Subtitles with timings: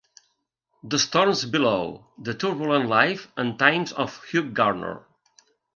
[0.83, 5.05] "The Storms Below: The Turbulent Life and Times of Hugh Garner".